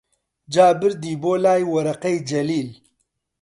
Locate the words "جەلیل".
2.29-2.69